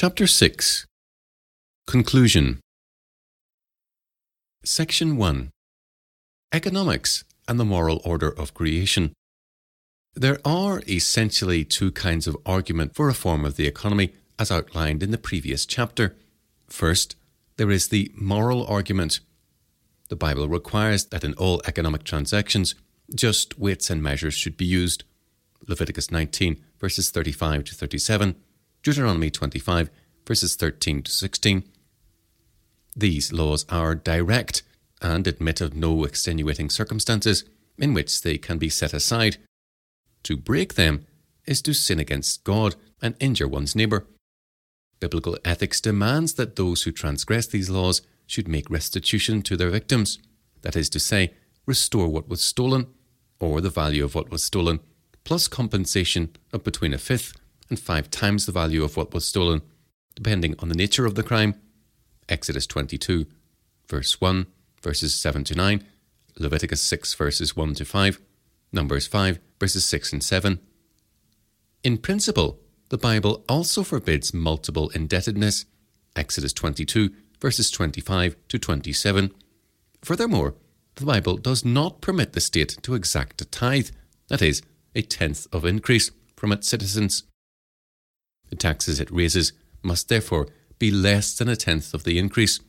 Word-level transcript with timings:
Chapter 0.00 0.28
6 0.28 0.86
Conclusion 1.88 2.60
Section 4.64 5.16
1 5.16 5.50
Economics 6.52 7.24
and 7.48 7.58
the 7.58 7.64
Moral 7.64 8.00
Order 8.04 8.28
of 8.28 8.54
Creation. 8.54 9.12
There 10.14 10.38
are 10.44 10.82
essentially 10.88 11.64
two 11.64 11.90
kinds 11.90 12.28
of 12.28 12.36
argument 12.46 12.94
for 12.94 13.06
reform 13.08 13.44
of 13.44 13.56
the 13.56 13.66
economy 13.66 14.12
as 14.38 14.52
outlined 14.52 15.02
in 15.02 15.10
the 15.10 15.18
previous 15.18 15.66
chapter. 15.66 16.14
First, 16.68 17.16
there 17.56 17.72
is 17.72 17.88
the 17.88 18.12
moral 18.14 18.64
argument. 18.68 19.18
The 20.10 20.14
Bible 20.14 20.48
requires 20.48 21.06
that 21.06 21.24
in 21.24 21.34
all 21.34 21.60
economic 21.66 22.04
transactions, 22.04 22.76
just 23.12 23.58
weights 23.58 23.90
and 23.90 24.00
measures 24.00 24.34
should 24.34 24.56
be 24.56 24.64
used. 24.64 25.02
Leviticus 25.66 26.12
19, 26.12 26.62
verses 26.78 27.10
35 27.10 27.64
to 27.64 27.74
37, 27.74 28.36
Deuteronomy 28.88 29.28
25, 29.28 29.90
verses 30.26 30.56
13 30.56 31.02
to 31.02 31.10
16. 31.10 31.62
These 32.96 33.34
laws 33.34 33.66
are 33.68 33.94
direct 33.94 34.62
and 35.02 35.26
admit 35.26 35.60
of 35.60 35.74
no 35.74 36.04
extenuating 36.04 36.70
circumstances 36.70 37.44
in 37.76 37.92
which 37.92 38.22
they 38.22 38.38
can 38.38 38.56
be 38.56 38.70
set 38.70 38.94
aside. 38.94 39.36
To 40.22 40.38
break 40.38 40.72
them 40.72 41.04
is 41.44 41.60
to 41.62 41.74
sin 41.74 41.98
against 41.98 42.44
God 42.44 42.76
and 43.02 43.14
injure 43.20 43.46
one's 43.46 43.76
neighbour. 43.76 44.06
Biblical 45.00 45.36
ethics 45.44 45.82
demands 45.82 46.32
that 46.36 46.56
those 46.56 46.84
who 46.84 46.90
transgress 46.90 47.46
these 47.46 47.68
laws 47.68 48.00
should 48.26 48.48
make 48.48 48.70
restitution 48.70 49.42
to 49.42 49.56
their 49.58 49.68
victims, 49.68 50.18
that 50.62 50.76
is 50.76 50.88
to 50.88 50.98
say, 50.98 51.34
restore 51.66 52.08
what 52.08 52.30
was 52.30 52.40
stolen, 52.40 52.86
or 53.38 53.60
the 53.60 53.68
value 53.68 54.02
of 54.02 54.14
what 54.14 54.30
was 54.30 54.42
stolen, 54.42 54.80
plus 55.24 55.46
compensation 55.46 56.34
of 56.54 56.64
between 56.64 56.94
a 56.94 56.98
fifth 56.98 57.34
and 57.70 57.78
five 57.78 58.10
times 58.10 58.46
the 58.46 58.52
value 58.52 58.84
of 58.84 58.96
what 58.96 59.12
was 59.12 59.24
stolen, 59.24 59.62
depending 60.14 60.54
on 60.58 60.68
the 60.68 60.74
nature 60.74 61.06
of 61.06 61.14
the 61.14 61.22
crime. 61.22 61.54
Exodus 62.28 62.66
22, 62.66 63.26
verse 63.88 64.20
1, 64.20 64.46
verses 64.82 65.14
7 65.14 65.44
to 65.44 65.54
9, 65.54 65.84
Leviticus 66.38 66.80
6, 66.82 67.14
verses 67.14 67.56
1 67.56 67.74
to 67.74 67.84
5, 67.84 68.20
Numbers 68.72 69.06
5, 69.06 69.38
verses 69.58 69.84
6 69.84 70.12
and 70.12 70.22
7. 70.22 70.60
In 71.82 71.98
principle, 71.98 72.60
the 72.90 72.98
Bible 72.98 73.44
also 73.48 73.82
forbids 73.82 74.34
multiple 74.34 74.88
indebtedness. 74.90 75.66
Exodus 76.16 76.52
22, 76.52 77.10
verses 77.40 77.70
25 77.70 78.36
to 78.48 78.58
27. 78.58 79.32
Furthermore, 80.02 80.54
the 80.96 81.04
Bible 81.04 81.36
does 81.36 81.64
not 81.64 82.00
permit 82.00 82.32
the 82.32 82.40
state 82.40 82.76
to 82.82 82.94
exact 82.94 83.40
a 83.40 83.44
tithe, 83.44 83.90
that 84.28 84.42
is, 84.42 84.62
a 84.94 85.02
tenth 85.02 85.46
of 85.52 85.64
increase, 85.64 86.10
from 86.36 86.52
its 86.52 86.68
citizens. 86.68 87.24
The 88.50 88.56
taxes 88.56 89.00
it 89.00 89.10
raises 89.10 89.52
must 89.82 90.08
therefore 90.08 90.48
be 90.78 90.90
less 90.90 91.36
than 91.36 91.48
a 91.48 91.56
tenth 91.56 91.94
of 91.94 92.04
the 92.04 92.18
increase. 92.18 92.60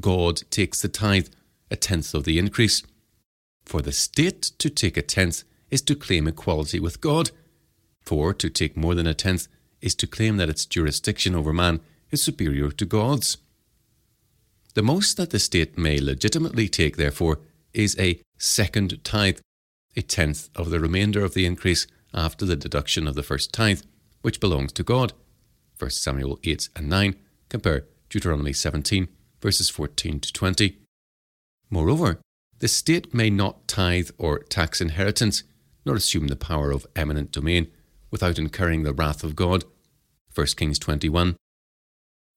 God 0.00 0.42
takes 0.50 0.80
the 0.80 0.88
tithe, 0.88 1.28
a 1.70 1.76
tenth 1.76 2.14
of 2.14 2.24
the 2.24 2.38
increase. 2.38 2.82
For 3.64 3.82
the 3.82 3.92
state 3.92 4.42
to 4.58 4.70
take 4.70 4.96
a 4.96 5.02
tenth 5.02 5.44
is 5.70 5.82
to 5.82 5.94
claim 5.94 6.28
equality 6.28 6.80
with 6.80 7.00
God, 7.00 7.30
for 8.00 8.34
to 8.34 8.50
take 8.50 8.76
more 8.76 8.94
than 8.94 9.06
a 9.06 9.14
tenth 9.14 9.48
is 9.80 9.94
to 9.96 10.06
claim 10.06 10.36
that 10.36 10.48
its 10.48 10.66
jurisdiction 10.66 11.34
over 11.34 11.52
man 11.52 11.80
is 12.10 12.22
superior 12.22 12.70
to 12.70 12.84
God's. 12.84 13.38
The 14.74 14.82
most 14.82 15.16
that 15.16 15.30
the 15.30 15.38
state 15.38 15.76
may 15.76 16.00
legitimately 16.00 16.68
take, 16.68 16.96
therefore, 16.96 17.40
is 17.74 17.98
a 17.98 18.20
second 18.38 19.02
tithe, 19.04 19.38
a 19.96 20.02
tenth 20.02 20.48
of 20.54 20.70
the 20.70 20.80
remainder 20.80 21.24
of 21.24 21.34
the 21.34 21.46
increase 21.46 21.86
after 22.14 22.44
the 22.44 22.56
deduction 22.56 23.06
of 23.06 23.14
the 23.14 23.22
first 23.22 23.52
tithe, 23.52 23.82
which 24.22 24.40
belongs 24.40 24.72
to 24.72 24.82
God. 24.82 25.12
1 25.78 25.90
Samuel 25.90 26.38
8 26.42 26.68
and 26.76 26.88
9, 26.88 27.14
compare 27.48 27.86
Deuteronomy 28.08 28.52
17, 28.52 29.08
verses 29.40 29.68
14 29.68 30.20
to 30.20 30.32
20. 30.32 30.78
Moreover, 31.70 32.20
the 32.58 32.68
state 32.68 33.12
may 33.12 33.30
not 33.30 33.66
tithe 33.66 34.10
or 34.18 34.38
tax 34.38 34.80
inheritance, 34.80 35.42
nor 35.84 35.96
assume 35.96 36.28
the 36.28 36.36
power 36.36 36.70
of 36.70 36.86
eminent 36.94 37.32
domain, 37.32 37.66
without 38.10 38.38
incurring 38.38 38.82
the 38.82 38.92
wrath 38.92 39.24
of 39.24 39.34
God. 39.34 39.64
1 40.34 40.46
Kings 40.56 40.78
21. 40.78 41.36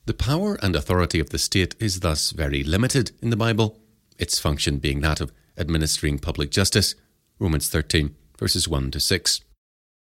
The 0.06 0.14
power 0.14 0.58
and 0.62 0.76
authority 0.76 1.20
of 1.20 1.30
the 1.30 1.38
state 1.38 1.76
is 1.80 2.00
thus 2.00 2.32
very 2.32 2.64
limited 2.64 3.12
in 3.22 3.30
the 3.30 3.36
Bible, 3.36 3.80
its 4.18 4.40
function 4.40 4.78
being 4.80 5.02
that 5.02 5.20
of 5.20 5.32
administering 5.58 6.20
public 6.20 6.52
justice. 6.52 6.96
Romans 7.40 7.70
13, 7.70 8.16
verses 8.40 8.68
1 8.68 8.92
to 8.92 9.00
6. 9.00 9.42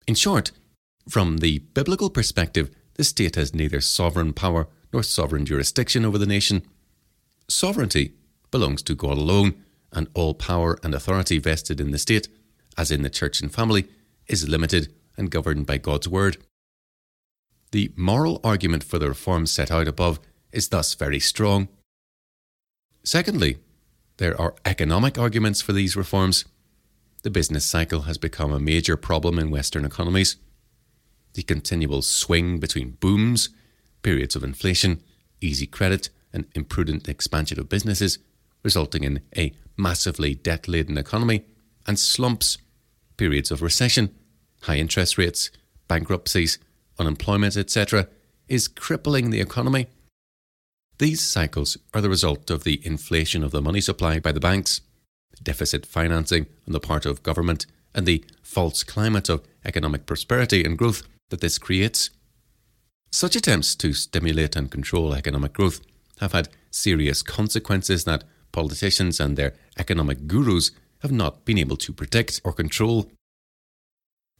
In 0.06 0.14
short, 0.14 0.52
from 1.08 1.38
the 1.38 1.60
biblical 1.74 2.10
perspective, 2.10 2.70
the 2.94 3.04
state 3.04 3.36
has 3.36 3.54
neither 3.54 3.80
sovereign 3.80 4.32
power 4.32 4.68
nor 4.92 5.02
sovereign 5.02 5.44
jurisdiction 5.44 6.04
over 6.04 6.18
the 6.18 6.26
nation. 6.26 6.62
Sovereignty 7.48 8.14
belongs 8.50 8.82
to 8.82 8.94
God 8.94 9.18
alone, 9.18 9.54
and 9.92 10.08
all 10.14 10.34
power 10.34 10.78
and 10.82 10.94
authority 10.94 11.38
vested 11.38 11.80
in 11.80 11.90
the 11.90 11.98
state, 11.98 12.28
as 12.76 12.90
in 12.90 13.02
the 13.02 13.10
church 13.10 13.40
and 13.40 13.52
family, 13.52 13.86
is 14.26 14.48
limited 14.48 14.92
and 15.16 15.30
governed 15.30 15.66
by 15.66 15.78
God's 15.78 16.08
word. 16.08 16.38
The 17.72 17.92
moral 17.96 18.40
argument 18.42 18.84
for 18.84 18.98
the 18.98 19.08
reforms 19.08 19.50
set 19.50 19.70
out 19.70 19.88
above 19.88 20.20
is 20.52 20.68
thus 20.68 20.94
very 20.94 21.20
strong. 21.20 21.68
Secondly, 23.04 23.58
there 24.16 24.40
are 24.40 24.54
economic 24.64 25.18
arguments 25.18 25.60
for 25.60 25.72
these 25.72 25.96
reforms. 25.96 26.44
The 27.22 27.30
business 27.30 27.64
cycle 27.64 28.02
has 28.02 28.18
become 28.18 28.52
a 28.52 28.60
major 28.60 28.96
problem 28.96 29.38
in 29.38 29.50
Western 29.50 29.84
economies. 29.84 30.36
The 31.36 31.42
continual 31.42 32.00
swing 32.00 32.60
between 32.60 32.92
booms, 32.92 33.50
periods 34.00 34.36
of 34.36 34.42
inflation, 34.42 35.02
easy 35.42 35.66
credit, 35.66 36.08
and 36.32 36.46
imprudent 36.54 37.10
expansion 37.10 37.60
of 37.60 37.68
businesses, 37.68 38.18
resulting 38.62 39.04
in 39.04 39.20
a 39.36 39.52
massively 39.76 40.34
debt 40.34 40.66
laden 40.66 40.96
economy, 40.96 41.44
and 41.86 41.98
slumps, 41.98 42.56
periods 43.18 43.50
of 43.50 43.60
recession, 43.60 44.14
high 44.62 44.78
interest 44.78 45.18
rates, 45.18 45.50
bankruptcies, 45.88 46.58
unemployment, 46.98 47.54
etc., 47.54 48.08
is 48.48 48.66
crippling 48.66 49.28
the 49.28 49.42
economy. 49.42 49.88
These 50.96 51.20
cycles 51.20 51.76
are 51.92 52.00
the 52.00 52.08
result 52.08 52.50
of 52.50 52.64
the 52.64 52.80
inflation 52.82 53.44
of 53.44 53.50
the 53.50 53.60
money 53.60 53.82
supply 53.82 54.20
by 54.20 54.32
the 54.32 54.40
banks, 54.40 54.80
deficit 55.42 55.84
financing 55.84 56.46
on 56.66 56.72
the 56.72 56.80
part 56.80 57.04
of 57.04 57.22
government, 57.22 57.66
and 57.94 58.06
the 58.06 58.24
false 58.42 58.82
climate 58.82 59.28
of 59.28 59.46
economic 59.66 60.06
prosperity 60.06 60.64
and 60.64 60.78
growth 60.78 61.02
that 61.30 61.40
this 61.40 61.58
creates. 61.58 62.10
Such 63.10 63.36
attempts 63.36 63.74
to 63.76 63.92
stimulate 63.92 64.56
and 64.56 64.70
control 64.70 65.14
economic 65.14 65.52
growth 65.52 65.80
have 66.20 66.32
had 66.32 66.48
serious 66.70 67.22
consequences 67.22 68.04
that 68.04 68.24
politicians 68.52 69.20
and 69.20 69.36
their 69.36 69.54
economic 69.78 70.26
gurus 70.26 70.70
have 71.00 71.12
not 71.12 71.44
been 71.44 71.58
able 71.58 71.76
to 71.76 71.92
predict 71.92 72.40
or 72.44 72.52
control. 72.52 73.10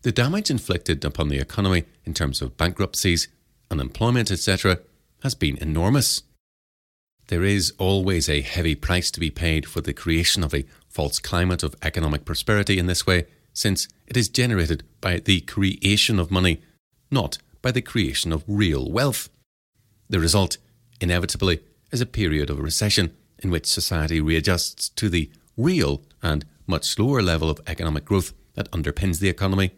The 0.02 0.12
damage 0.12 0.50
inflicted 0.50 1.04
upon 1.04 1.28
the 1.28 1.38
economy 1.38 1.84
in 2.04 2.14
terms 2.14 2.40
of 2.40 2.56
bankruptcies, 2.56 3.28
unemployment, 3.70 4.30
etc., 4.30 4.78
has 5.22 5.34
been 5.34 5.56
enormous. 5.58 6.22
There 7.28 7.44
is 7.44 7.72
always 7.78 8.28
a 8.28 8.42
heavy 8.42 8.74
price 8.74 9.10
to 9.10 9.20
be 9.20 9.30
paid 9.30 9.66
for 9.66 9.80
the 9.80 9.92
creation 9.92 10.44
of 10.44 10.54
a 10.54 10.64
false 10.88 11.18
climate 11.18 11.62
of 11.62 11.74
economic 11.82 12.24
prosperity 12.24 12.78
in 12.78 12.86
this 12.86 13.06
way, 13.06 13.26
since 13.52 13.88
it 14.06 14.16
is 14.16 14.28
generated 14.28 14.84
by 15.00 15.18
the 15.18 15.40
creation 15.40 16.18
of 16.18 16.30
money, 16.30 16.62
not 17.10 17.38
by 17.62 17.70
the 17.70 17.82
creation 17.82 18.32
of 18.32 18.44
real 18.46 18.90
wealth. 18.90 19.28
The 20.08 20.20
result, 20.20 20.58
inevitably, 21.00 21.60
is 21.90 22.00
a 22.00 22.06
period 22.06 22.50
of 22.50 22.58
recession 22.58 23.16
in 23.38 23.50
which 23.50 23.66
society 23.66 24.20
readjusts 24.20 24.88
to 24.90 25.08
the 25.08 25.30
real 25.56 26.02
and 26.22 26.44
much 26.66 26.84
slower 26.84 27.22
level 27.22 27.50
of 27.50 27.60
economic 27.66 28.04
growth 28.04 28.32
that 28.54 28.70
underpins 28.70 29.20
the 29.20 29.28
economy. 29.28 29.72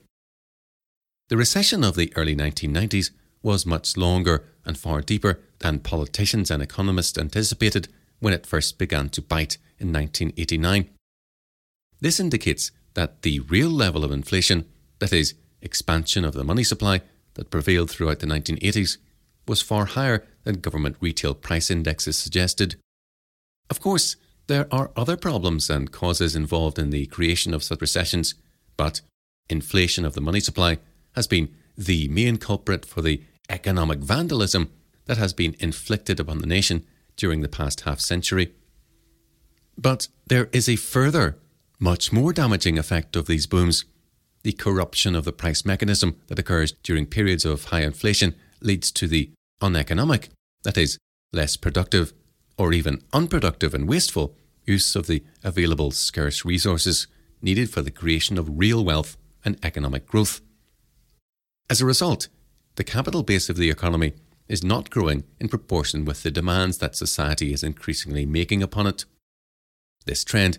The 1.29 1.37
recession 1.37 1.85
of 1.85 1.97
the 1.97 2.13
early 2.17 2.35
1990s 2.35 3.11
was 3.43 3.67
much 3.67 3.97
longer 3.97 4.45
and 4.65 4.79
far 4.79 5.01
deeper 5.01 5.41
than 5.59 5.81
politicians 5.81 6.51
and 6.51 6.63
economists 6.63 7.19
anticipated 7.19 7.89
when 8.21 8.33
it 8.33 8.47
first 8.47 8.79
began 8.79 9.09
to 9.11 9.23
bite 9.23 9.59
in 9.79 9.93
1989. 9.93 10.89
This 12.01 12.21
indicates 12.21 12.71
that 12.95 13.23
the 13.23 13.41
real 13.41 13.71
level 13.71 14.05
of 14.05 14.13
inflation, 14.13 14.65
that 14.99 15.13
is, 15.13 15.35
expansion 15.61 16.25
of 16.25 16.35
the 16.35 16.45
money 16.45 16.65
supply, 16.65 17.03
that 17.39 17.51
prevailed 17.51 17.91
throughout 17.91 18.19
the 18.19 18.27
1980s, 18.27 18.99
was 19.47 19.63
far 19.63 19.87
higher 19.87 20.27
than 20.45 20.57
government 20.57 20.97
retail 21.01 21.33
price 21.35 21.71
indexes 21.71 22.19
suggested. 22.19 22.77
Of 23.71 23.81
course, 23.81 24.17
there 24.49 24.67
are 24.71 24.91
other 24.97 25.17
problems 25.17 25.71
and 25.71 25.93
causes 25.93 26.37
involved 26.37 26.79
in 26.79 26.91
the 26.91 27.07
creation 27.07 27.55
of 27.55 27.63
such 27.63 27.81
recessions, 27.81 28.35
but 28.77 29.01
inflation 29.49 30.05
of 30.05 30.15
the 30.15 30.21
money 30.21 30.41
supply 30.41 30.79
has 31.13 31.27
been 31.27 31.49
the 31.77 32.09
main 32.09 32.37
culprit 32.37 32.85
for 32.85 33.01
the 33.01 33.23
economic 33.49 34.01
vandalism 34.01 34.71
that 35.07 35.17
has 35.17 35.33
been 35.33 35.57
inflicted 35.59 36.21
upon 36.21 36.39
the 36.39 36.47
nation 36.47 36.85
during 37.17 37.41
the 37.41 37.49
past 37.49 37.83
half 37.83 38.01
century. 38.01 38.53
But 39.77 40.09
there 40.27 40.49
is 40.53 40.69
a 40.69 40.77
further, 40.77 41.39
much 41.79 42.13
more 42.13 42.33
damaging 42.33 42.79
effect 42.79 43.17
of 43.17 43.27
these 43.27 43.47
booms. 43.47 43.85
The 44.43 44.53
corruption 44.53 45.15
of 45.15 45.25
the 45.25 45.33
price 45.33 45.65
mechanism 45.65 46.17
that 46.29 46.39
occurs 46.39 46.73
during 46.83 47.07
periods 47.07 47.45
of 47.45 47.65
high 47.65 47.83
inflation 47.83 48.35
leads 48.61 48.91
to 48.93 49.09
the 49.09 49.31
uneconomic, 49.61 50.31
that 50.63 50.79
is, 50.79 50.99
less 51.33 51.57
productive, 51.57 52.13
or 52.57 52.73
even 52.73 53.03
unproductive 53.13 53.75
and 53.75 53.89
wasteful 53.89 54.37
use 54.65 54.95
of 54.95 55.07
the 55.07 55.25
available 55.43 55.91
scarce 55.91 56.45
resources 56.45 57.07
needed 57.41 57.71
for 57.71 57.83
the 57.83 57.91
creation 57.91 58.39
of 58.39 58.59
real 58.59 58.85
wealth 58.85 59.17
and 59.45 59.59
economic 59.63 60.07
growth. 60.07 60.41
As 61.71 61.81
a 61.81 61.87
result, 61.87 62.29
the 62.77 62.85
capital 62.85 63.23
base 63.23 63.49
of 63.49 63.57
the 63.57 63.71
economy 63.71 64.15
is 64.49 64.65
not 64.65 64.91
growing 64.91 65.25
in 65.39 65.49
proportion 65.49 66.05
with 66.05 66.23
the 66.23 66.31
demands 66.31 66.79
that 66.79 66.97
society 66.97 67.53
is 67.53 67.63
increasingly 67.63 68.25
making 68.25 68.63
upon 68.63 68.87
it. 68.87 69.05
This 70.07 70.25
trend, 70.25 70.59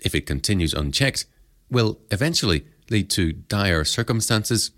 if 0.00 0.14
it 0.14 0.26
continues 0.26 0.72
unchecked, 0.72 1.26
will 1.70 2.00
eventually 2.10 2.64
lead 2.90 3.10
to 3.10 3.32
dire 3.32 3.84
circumstances, 3.84 4.70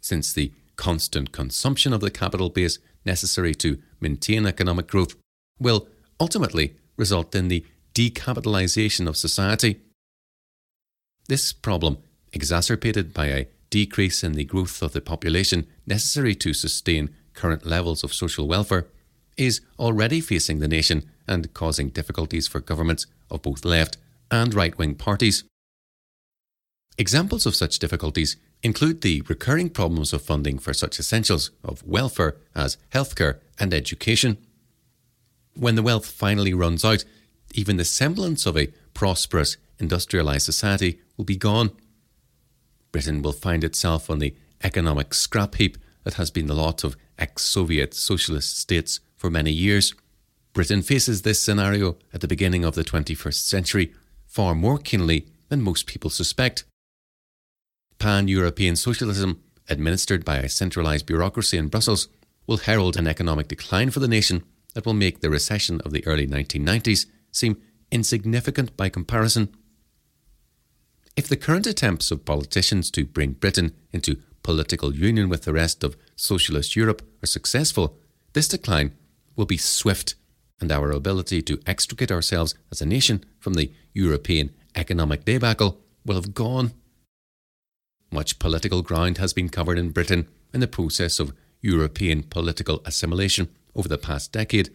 since 0.00 0.32
the 0.32 0.52
constant 0.76 1.32
consumption 1.32 1.92
of 1.92 2.00
the 2.00 2.10
capital 2.10 2.50
base 2.50 2.78
necessary 3.04 3.54
to 3.54 3.78
maintain 4.00 4.46
economic 4.46 4.86
growth 4.86 5.16
will 5.58 5.88
ultimately 6.20 6.76
result 6.96 7.34
in 7.34 7.48
the 7.48 7.64
decapitalization 7.94 9.08
of 9.08 9.16
society. 9.16 9.80
This 11.28 11.52
problem, 11.52 11.98
exacerbated 12.32 13.14
by 13.14 13.26
a 13.26 13.48
decrease 13.70 14.22
in 14.22 14.34
the 14.34 14.44
growth 14.44 14.82
of 14.82 14.92
the 14.92 15.00
population 15.00 15.66
necessary 15.86 16.34
to 16.36 16.52
sustain 16.52 17.14
current 17.34 17.66
levels 17.66 18.04
of 18.04 18.14
social 18.14 18.46
welfare, 18.46 18.86
is 19.36 19.60
already 19.78 20.20
facing 20.20 20.60
the 20.60 20.68
nation 20.68 21.10
and 21.26 21.52
causing 21.52 21.88
difficulties 21.88 22.46
for 22.46 22.60
governments 22.60 23.06
of 23.30 23.42
both 23.42 23.64
left 23.64 23.96
and 24.30 24.54
right 24.54 24.76
wing 24.78 24.94
parties. 24.94 25.44
Examples 26.98 27.44
of 27.44 27.54
such 27.54 27.78
difficulties 27.78 28.36
include 28.62 29.02
the 29.02 29.22
recurring 29.28 29.68
problems 29.68 30.14
of 30.14 30.22
funding 30.22 30.58
for 30.58 30.72
such 30.72 30.98
essentials 30.98 31.50
of 31.62 31.86
welfare 31.86 32.36
as 32.54 32.78
healthcare 32.92 33.38
and 33.58 33.74
education. 33.74 34.38
When 35.54 35.74
the 35.74 35.82
wealth 35.82 36.06
finally 36.06 36.54
runs 36.54 36.84
out, 36.84 37.04
even 37.54 37.76
the 37.76 37.84
semblance 37.84 38.46
of 38.46 38.56
a 38.56 38.72
prosperous, 38.94 39.58
industrialised 39.78 40.42
society 40.42 41.00
will 41.16 41.26
be 41.26 41.36
gone. 41.36 41.70
Britain 42.92 43.20
will 43.20 43.32
find 43.32 43.62
itself 43.62 44.08
on 44.08 44.18
the 44.18 44.34
economic 44.62 45.12
scrap 45.12 45.56
heap 45.56 45.76
that 46.04 46.14
has 46.14 46.30
been 46.30 46.46
the 46.46 46.54
lot 46.54 46.82
of 46.82 46.96
ex 47.18 47.42
Soviet 47.42 47.92
socialist 47.92 48.58
states 48.58 49.00
for 49.16 49.28
many 49.28 49.52
years. 49.52 49.92
Britain 50.54 50.80
faces 50.80 51.22
this 51.22 51.40
scenario 51.40 51.96
at 52.14 52.22
the 52.22 52.28
beginning 52.28 52.64
of 52.64 52.74
the 52.74 52.84
21st 52.84 53.34
century 53.34 53.92
far 54.24 54.54
more 54.54 54.78
keenly 54.78 55.26
than 55.48 55.60
most 55.60 55.86
people 55.86 56.08
suspect. 56.08 56.64
Pan 58.06 58.28
European 58.28 58.76
socialism, 58.76 59.42
administered 59.68 60.24
by 60.24 60.36
a 60.36 60.48
centralised 60.48 61.06
bureaucracy 61.06 61.58
in 61.58 61.66
Brussels, 61.66 62.06
will 62.46 62.58
herald 62.58 62.96
an 62.96 63.08
economic 63.08 63.48
decline 63.48 63.90
for 63.90 63.98
the 63.98 64.06
nation 64.06 64.44
that 64.74 64.86
will 64.86 64.94
make 64.94 65.22
the 65.22 65.28
recession 65.28 65.80
of 65.80 65.90
the 65.90 66.06
early 66.06 66.24
1990s 66.24 67.06
seem 67.32 67.60
insignificant 67.90 68.76
by 68.76 68.88
comparison. 68.88 69.48
If 71.16 71.26
the 71.26 71.36
current 71.36 71.66
attempts 71.66 72.12
of 72.12 72.24
politicians 72.24 72.92
to 72.92 73.04
bring 73.04 73.32
Britain 73.32 73.74
into 73.92 74.22
political 74.44 74.94
union 74.94 75.28
with 75.28 75.42
the 75.42 75.52
rest 75.52 75.82
of 75.82 75.96
socialist 76.14 76.76
Europe 76.76 77.02
are 77.24 77.26
successful, 77.26 77.98
this 78.34 78.46
decline 78.46 78.94
will 79.34 79.46
be 79.46 79.56
swift, 79.56 80.14
and 80.60 80.70
our 80.70 80.92
ability 80.92 81.42
to 81.42 81.60
extricate 81.66 82.12
ourselves 82.12 82.54
as 82.70 82.80
a 82.80 82.86
nation 82.86 83.24
from 83.40 83.54
the 83.54 83.72
European 83.94 84.54
economic 84.76 85.24
debacle 85.24 85.80
will 86.04 86.14
have 86.14 86.34
gone. 86.34 86.70
Much 88.10 88.38
political 88.38 88.82
ground 88.82 89.18
has 89.18 89.32
been 89.32 89.48
covered 89.48 89.78
in 89.78 89.90
Britain 89.90 90.28
in 90.52 90.60
the 90.60 90.66
process 90.66 91.18
of 91.18 91.34
European 91.60 92.22
political 92.22 92.80
assimilation 92.84 93.48
over 93.74 93.88
the 93.88 93.98
past 93.98 94.32
decade. 94.32 94.70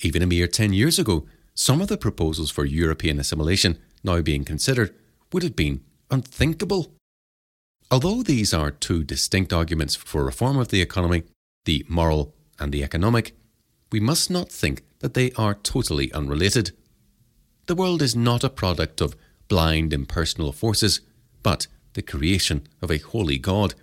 Even 0.00 0.22
a 0.22 0.26
mere 0.26 0.46
10 0.46 0.72
years 0.72 0.98
ago, 0.98 1.26
some 1.54 1.80
of 1.80 1.88
the 1.88 1.96
proposals 1.96 2.50
for 2.50 2.64
European 2.64 3.18
assimilation 3.18 3.78
now 4.04 4.20
being 4.20 4.44
considered 4.44 4.94
would 5.32 5.42
have 5.42 5.56
been 5.56 5.80
unthinkable. 6.10 6.92
Although 7.90 8.22
these 8.22 8.52
are 8.52 8.70
two 8.70 9.02
distinct 9.02 9.52
arguments 9.52 9.96
for 9.96 10.24
reform 10.24 10.58
of 10.58 10.68
the 10.68 10.82
economy, 10.82 11.24
the 11.64 11.84
moral 11.88 12.34
and 12.58 12.72
the 12.72 12.84
economic, 12.84 13.34
we 13.90 13.98
must 13.98 14.30
not 14.30 14.50
think 14.50 14.82
that 15.00 15.14
they 15.14 15.32
are 15.32 15.54
totally 15.54 16.12
unrelated. 16.12 16.72
The 17.66 17.74
world 17.74 18.02
is 18.02 18.14
not 18.14 18.44
a 18.44 18.50
product 18.50 19.00
of 19.00 19.16
blind 19.48 19.92
impersonal 19.92 20.52
forces, 20.52 21.00
but 21.42 21.66
the 21.98 22.02
creation 22.02 22.64
of 22.80 22.92
a 22.92 22.98
holy 22.98 23.38
God. 23.38 23.74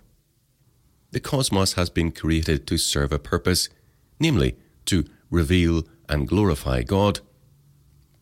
The 1.10 1.20
cosmos 1.20 1.74
has 1.74 1.90
been 1.90 2.12
created 2.12 2.66
to 2.66 2.78
serve 2.78 3.12
a 3.12 3.18
purpose, 3.18 3.68
namely, 4.18 4.56
to 4.86 5.04
reveal 5.30 5.86
and 6.08 6.26
glorify 6.26 6.82
God. 6.82 7.20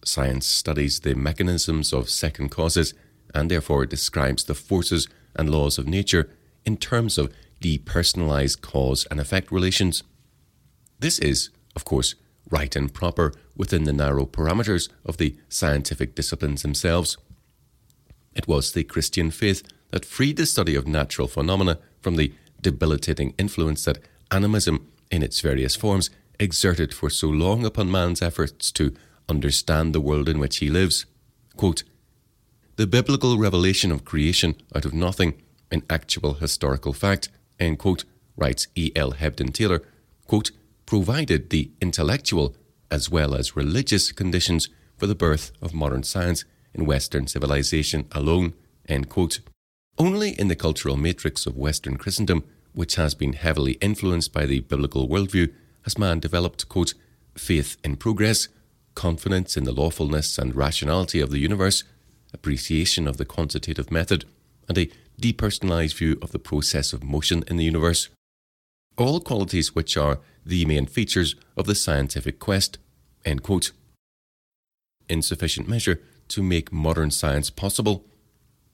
Science 0.04 0.46
studies 0.46 0.98
the 0.98 1.14
mechanisms 1.14 1.92
of 1.92 2.10
second 2.10 2.48
causes 2.48 2.92
and 3.32 3.48
therefore 3.48 3.86
describes 3.86 4.42
the 4.42 4.54
forces 4.56 5.06
and 5.36 5.48
laws 5.48 5.78
of 5.78 5.86
nature 5.86 6.28
in 6.64 6.76
terms 6.76 7.16
of 7.16 7.32
depersonalized 7.60 8.62
cause 8.62 9.06
and 9.12 9.20
effect 9.20 9.52
relations. 9.52 10.02
This 10.98 11.20
is, 11.20 11.50
of 11.76 11.84
course, 11.84 12.16
right 12.50 12.74
and 12.74 12.92
proper 12.92 13.32
within 13.56 13.84
the 13.84 13.92
narrow 13.92 14.26
parameters 14.26 14.88
of 15.06 15.18
the 15.18 15.36
scientific 15.48 16.16
disciplines 16.16 16.62
themselves. 16.62 17.16
It 18.34 18.48
was 18.48 18.72
the 18.72 18.82
Christian 18.82 19.30
faith 19.30 19.62
that 19.94 20.04
freed 20.04 20.36
the 20.36 20.44
study 20.44 20.74
of 20.74 20.88
natural 20.88 21.28
phenomena 21.28 21.78
from 22.00 22.16
the 22.16 22.34
debilitating 22.60 23.32
influence 23.38 23.84
that 23.84 24.00
animism, 24.32 24.88
in 25.08 25.22
its 25.22 25.40
various 25.40 25.76
forms, 25.76 26.10
exerted 26.40 26.92
for 26.92 27.08
so 27.08 27.28
long 27.28 27.64
upon 27.64 27.88
man's 27.88 28.20
efforts 28.20 28.72
to 28.72 28.92
understand 29.28 29.94
the 29.94 30.00
world 30.00 30.28
in 30.28 30.40
which 30.40 30.56
he 30.56 30.68
lives. 30.68 31.06
Quote, 31.56 31.84
the 32.74 32.88
biblical 32.88 33.38
revelation 33.38 33.92
of 33.92 34.04
creation 34.04 34.56
out 34.74 34.84
of 34.84 34.92
nothing, 34.92 35.40
an 35.70 35.84
actual 35.88 36.34
historical 36.34 36.92
fact, 36.92 37.28
end 37.60 37.78
quote, 37.78 38.04
writes 38.36 38.66
E. 38.74 38.90
L. 38.96 39.12
Hebden 39.12 39.54
Taylor, 39.54 39.80
quote, 40.26 40.50
provided 40.86 41.50
the 41.50 41.70
intellectual 41.80 42.56
as 42.90 43.10
well 43.10 43.32
as 43.32 43.54
religious 43.54 44.10
conditions 44.10 44.68
for 44.96 45.06
the 45.06 45.14
birth 45.14 45.52
of 45.62 45.72
modern 45.72 46.02
science 46.02 46.44
in 46.74 46.84
Western 46.84 47.28
civilization 47.28 48.08
alone. 48.10 48.54
Only 49.98 50.38
in 50.38 50.48
the 50.48 50.56
cultural 50.56 50.96
matrix 50.96 51.46
of 51.46 51.56
Western 51.56 51.96
Christendom, 51.96 52.44
which 52.72 52.96
has 52.96 53.14
been 53.14 53.34
heavily 53.34 53.72
influenced 53.74 54.32
by 54.32 54.46
the 54.46 54.60
biblical 54.60 55.08
worldview, 55.08 55.52
has 55.82 55.98
man 55.98 56.18
developed 56.18 56.68
quote, 56.68 56.94
faith 57.36 57.76
in 57.84 57.96
progress, 57.96 58.48
confidence 58.94 59.56
in 59.56 59.64
the 59.64 59.72
lawfulness 59.72 60.38
and 60.38 60.54
rationality 60.56 61.20
of 61.20 61.30
the 61.30 61.38
universe, 61.38 61.84
appreciation 62.32 63.06
of 63.06 63.16
the 63.16 63.24
quantitative 63.24 63.90
method, 63.90 64.24
and 64.68 64.78
a 64.78 64.90
depersonalized 65.20 65.94
view 65.94 66.18
of 66.20 66.32
the 66.32 66.38
process 66.38 66.92
of 66.92 67.04
motion 67.04 67.44
in 67.46 67.56
the 67.56 67.64
universe. 67.64 68.08
All 68.96 69.20
qualities 69.20 69.74
which 69.74 69.96
are 69.96 70.18
the 70.44 70.64
main 70.64 70.86
features 70.86 71.36
of 71.56 71.66
the 71.66 71.74
scientific 71.74 72.38
quest. 72.38 72.78
In 73.24 75.22
sufficient 75.22 75.68
measure 75.68 76.00
to 76.28 76.42
make 76.42 76.72
modern 76.72 77.10
science 77.10 77.50
possible. 77.50 78.04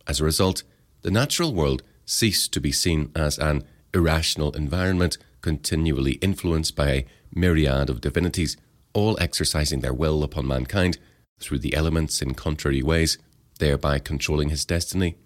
As 0.06 0.20
a 0.20 0.24
result, 0.24 0.62
the 1.02 1.10
natural 1.10 1.54
world 1.54 1.82
ceased 2.04 2.52
to 2.52 2.60
be 2.60 2.72
seen 2.72 3.10
as 3.14 3.38
an 3.38 3.62
irrational 3.94 4.52
environment 4.52 5.18
continually 5.40 6.12
influenced 6.14 6.76
by 6.76 6.90
a 6.90 7.06
myriad 7.34 7.88
of 7.88 8.00
divinities, 8.00 8.56
all 8.92 9.16
exercising 9.20 9.80
their 9.80 9.94
will 9.94 10.22
upon 10.22 10.46
mankind 10.46 10.98
through 11.38 11.58
the 11.58 11.74
elements 11.74 12.20
in 12.20 12.34
contrary 12.34 12.82
ways, 12.82 13.18
thereby 13.58 13.98
controlling 13.98 14.50
his 14.50 14.64
destiny. 14.64 15.16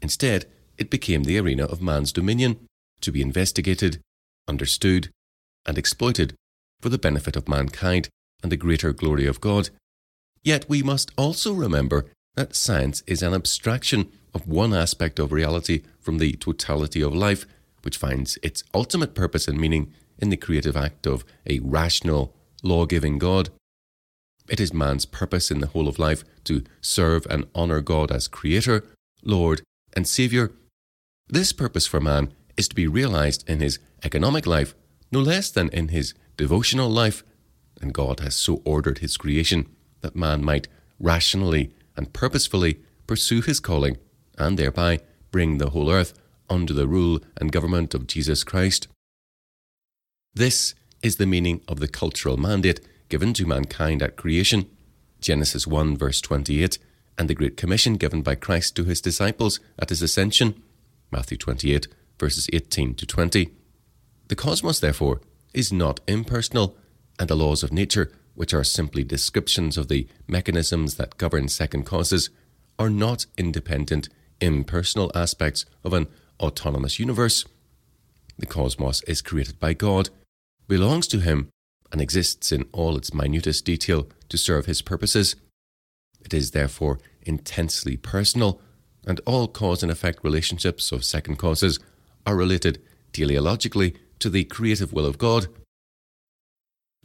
Instead, 0.00 0.46
it 0.78 0.90
became 0.90 1.24
the 1.24 1.38
arena 1.38 1.64
of 1.64 1.82
man's 1.82 2.12
dominion, 2.12 2.58
to 3.00 3.10
be 3.10 3.22
investigated, 3.22 4.00
understood, 4.46 5.08
and 5.66 5.78
exploited 5.78 6.34
for 6.80 6.88
the 6.88 6.98
benefit 6.98 7.36
of 7.36 7.48
mankind 7.48 8.08
and 8.42 8.52
the 8.52 8.56
greater 8.56 8.92
glory 8.92 9.26
of 9.26 9.40
God. 9.40 9.70
Yet 10.42 10.68
we 10.68 10.82
must 10.82 11.10
also 11.16 11.52
remember 11.52 12.06
that 12.36 12.54
science 12.54 13.02
is 13.06 13.22
an 13.22 13.34
abstraction 13.34 14.12
of 14.34 14.46
one 14.46 14.74
aspect 14.74 15.18
of 15.18 15.32
reality 15.32 15.82
from 15.98 16.18
the 16.18 16.34
totality 16.34 17.02
of 17.02 17.14
life, 17.14 17.46
which 17.82 17.96
finds 17.96 18.38
its 18.42 18.62
ultimate 18.74 19.14
purpose 19.14 19.48
and 19.48 19.58
meaning 19.58 19.92
in 20.18 20.28
the 20.28 20.36
creative 20.36 20.76
act 20.76 21.06
of 21.06 21.24
a 21.48 21.60
rational, 21.60 22.34
law 22.62 22.84
giving 22.84 23.18
God. 23.18 23.48
It 24.48 24.60
is 24.60 24.72
man's 24.72 25.06
purpose 25.06 25.50
in 25.50 25.60
the 25.60 25.68
whole 25.68 25.88
of 25.88 25.98
life 25.98 26.24
to 26.44 26.62
serve 26.80 27.26
and 27.28 27.46
honour 27.54 27.80
God 27.80 28.12
as 28.12 28.28
Creator, 28.28 28.84
Lord, 29.24 29.62
and 29.94 30.06
Saviour. 30.06 30.52
This 31.28 31.52
purpose 31.52 31.86
for 31.86 32.00
man 32.00 32.32
is 32.56 32.68
to 32.68 32.74
be 32.74 32.86
realised 32.86 33.48
in 33.48 33.60
his 33.60 33.78
economic 34.04 34.46
life 34.46 34.74
no 35.10 35.20
less 35.20 35.50
than 35.50 35.68
in 35.70 35.88
his 35.88 36.14
devotional 36.36 36.88
life, 36.88 37.24
and 37.80 37.94
God 37.94 38.20
has 38.20 38.34
so 38.34 38.62
ordered 38.64 38.98
his 38.98 39.16
creation 39.16 39.66
that 40.02 40.14
man 40.14 40.44
might 40.44 40.68
rationally 40.98 41.72
and 41.96 42.12
purposefully 42.12 42.80
pursue 43.06 43.40
his 43.40 43.60
calling 43.60 43.96
and 44.38 44.58
thereby 44.58 45.00
bring 45.30 45.58
the 45.58 45.70
whole 45.70 45.90
earth 45.90 46.14
under 46.48 46.72
the 46.72 46.86
rule 46.86 47.20
and 47.36 47.52
government 47.52 47.94
of 47.94 48.06
Jesus 48.06 48.44
Christ. 48.44 48.88
This 50.34 50.74
is 51.02 51.16
the 51.16 51.26
meaning 51.26 51.60
of 51.66 51.80
the 51.80 51.88
cultural 51.88 52.36
mandate 52.36 52.80
given 53.08 53.32
to 53.34 53.46
mankind 53.46 54.02
at 54.02 54.16
creation, 54.16 54.68
Genesis 55.20 55.66
1, 55.66 55.96
verse 55.96 56.20
28, 56.20 56.78
and 57.18 57.28
the 57.28 57.34
Great 57.34 57.56
Commission 57.56 57.94
given 57.94 58.22
by 58.22 58.34
Christ 58.34 58.76
to 58.76 58.84
his 58.84 59.00
disciples 59.00 59.60
at 59.78 59.88
his 59.88 60.02
ascension, 60.02 60.62
Matthew 61.10 61.38
28, 61.38 61.88
verses 62.18 62.48
18 62.52 62.94
to 62.94 63.06
20. 63.06 63.50
The 64.28 64.36
cosmos, 64.36 64.80
therefore, 64.80 65.20
is 65.54 65.72
not 65.72 66.00
impersonal, 66.06 66.76
and 67.18 67.28
the 67.28 67.36
laws 67.36 67.62
of 67.62 67.72
nature, 67.72 68.12
which 68.36 68.54
are 68.54 68.62
simply 68.62 69.02
descriptions 69.02 69.76
of 69.76 69.88
the 69.88 70.06
mechanisms 70.28 70.94
that 70.94 71.18
govern 71.18 71.48
second 71.48 71.84
causes, 71.84 72.30
are 72.78 72.90
not 72.90 73.26
independent, 73.36 74.08
impersonal 74.40 75.10
aspects 75.14 75.64
of 75.82 75.92
an 75.92 76.06
autonomous 76.38 77.00
universe. 77.00 77.44
The 78.38 78.46
cosmos 78.46 79.02
is 79.04 79.22
created 79.22 79.58
by 79.58 79.72
God, 79.72 80.10
belongs 80.68 81.08
to 81.08 81.20
Him, 81.20 81.48
and 81.90 82.00
exists 82.00 82.52
in 82.52 82.66
all 82.72 82.96
its 82.96 83.14
minutest 83.14 83.64
detail 83.64 84.08
to 84.28 84.36
serve 84.36 84.66
His 84.66 84.82
purposes. 84.82 85.34
It 86.24 86.34
is 86.34 86.50
therefore 86.50 86.98
intensely 87.22 87.96
personal, 87.96 88.60
and 89.06 89.20
all 89.24 89.48
cause 89.48 89.82
and 89.82 89.90
effect 89.90 90.22
relationships 90.22 90.92
of 90.92 91.04
second 91.04 91.36
causes 91.36 91.78
are 92.26 92.36
related 92.36 92.82
teleologically 93.12 93.96
to 94.18 94.28
the 94.28 94.44
creative 94.44 94.92
will 94.92 95.06
of 95.06 95.16
God. 95.16 95.46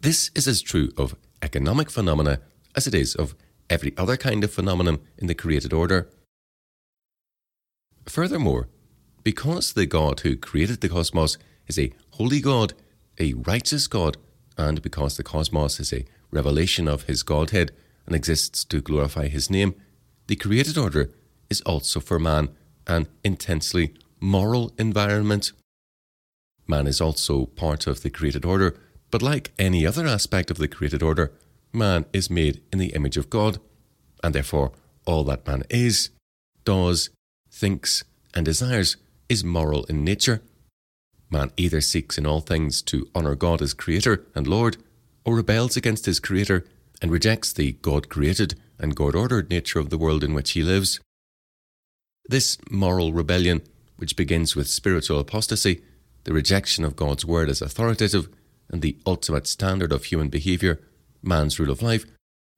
This 0.02 0.32
is 0.34 0.48
as 0.48 0.64
true 0.64 0.90
of 0.98 1.16
economic 1.44 1.92
phenomena 1.92 2.40
as 2.76 2.88
it 2.88 2.96
is 2.96 3.14
of 3.14 3.36
every 3.70 3.94
other 3.98 4.18
kind 4.18 4.44
of 4.44 4.52
phenomenon 4.52 5.00
in 5.20 5.28
the 5.28 5.36
created 5.36 5.74
order. 5.74 6.10
Furthermore, 8.08 8.68
because 9.24 9.74
the 9.74 9.86
God 9.86 10.22
who 10.22 10.36
created 10.38 10.82
the 10.82 10.90
cosmos 10.90 11.38
is 11.68 11.78
a 11.78 11.94
holy 12.14 12.42
God, 12.42 12.74
a 13.20 13.34
righteous 13.34 13.86
God, 13.86 14.18
and 14.58 14.82
because 14.82 15.18
the 15.18 15.24
cosmos 15.24 15.80
is 15.80 15.94
a 15.94 16.06
revelation 16.32 16.88
of 16.88 17.04
his 17.04 17.22
Godhead 17.22 17.72
and 18.08 18.16
exists 18.16 18.66
to 18.66 18.82
glorify 18.82 19.28
his 19.28 19.52
name, 19.52 19.76
the 20.26 20.36
created 20.36 20.80
order 20.80 21.12
is 21.48 21.62
also 21.62 22.00
for 22.00 22.18
man 22.18 22.50
an 22.88 23.06
intensely 23.24 23.94
moral 24.20 24.74
environment. 24.80 25.52
Man 26.66 26.88
is 26.88 27.00
also 27.00 27.46
part 27.46 27.86
of 27.86 28.02
the 28.02 28.10
created 28.10 28.46
order, 28.46 28.76
but 29.12 29.22
like 29.22 29.52
any 29.60 29.86
other 29.86 30.08
aspect 30.08 30.50
of 30.50 30.58
the 30.58 30.68
created 30.68 31.04
order, 31.04 31.32
man 31.74 32.06
is 32.14 32.30
made 32.30 32.62
in 32.72 32.80
the 32.80 32.94
image 32.94 33.18
of 33.18 33.30
God, 33.30 33.60
and 34.24 34.34
therefore 34.34 34.72
all 35.06 35.24
that 35.26 35.46
man 35.46 35.64
is, 35.70 36.10
does, 36.64 37.10
thinks, 37.52 38.04
and 38.34 38.46
desires 38.46 38.98
is 39.30 39.44
moral 39.44 39.84
in 39.86 40.04
nature. 40.04 40.42
Man 41.30 41.52
either 41.58 41.82
seeks 41.82 42.18
in 42.18 42.26
all 42.26 42.42
things 42.42 42.82
to 42.84 43.10
honour 43.16 43.36
God 43.36 43.62
as 43.62 43.74
Creator 43.74 44.26
and 44.36 44.48
Lord, 44.48 44.78
or 45.24 45.36
rebels 45.36 45.78
against 45.78 46.06
his 46.06 46.20
Creator 46.20 46.66
and 47.02 47.12
rejects 47.12 47.52
the 47.52 47.74
God 47.82 48.10
created 48.10 48.56
and 48.80 48.96
God 48.96 49.16
ordered 49.16 49.50
nature 49.50 49.80
of 49.80 49.90
the 49.90 49.98
world 49.98 50.24
in 50.24 50.34
which 50.34 50.52
he 50.52 50.64
lives. 50.64 51.00
This 52.26 52.58
moral 52.70 53.14
rebellion, 53.14 53.62
which 53.98 54.16
begins 54.16 54.56
with 54.56 54.68
spiritual 54.68 55.20
apostasy, 55.20 55.82
the 56.24 56.34
rejection 56.34 56.84
of 56.84 56.96
God's 56.96 57.26
word 57.26 57.50
as 57.50 57.62
authoritative, 57.62 58.30
and 58.72 58.82
the 58.82 58.98
ultimate 59.06 59.46
standard 59.46 59.92
of 59.92 60.06
human 60.06 60.30
behaviour, 60.30 60.80
man's 61.22 61.60
rule 61.60 61.70
of 61.70 61.82
life, 61.82 62.06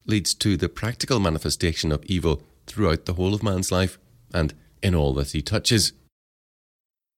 leads 0.06 0.32
to 0.34 0.56
the 0.56 0.68
practical 0.68 1.18
manifestation 1.18 1.90
of 1.90 2.04
evil 2.06 2.42
throughout 2.66 3.04
the 3.04 3.14
whole 3.14 3.34
of 3.34 3.42
man's 3.42 3.72
life 3.72 3.98
and 4.32 4.54
in 4.82 4.94
all 4.94 5.12
that 5.14 5.32
he 5.32 5.42
touches. 5.42 5.92